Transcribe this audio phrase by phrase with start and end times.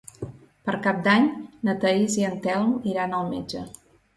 [0.69, 1.27] Per Cap d'Any
[1.69, 3.63] na Thaís i en Telm iran al metge.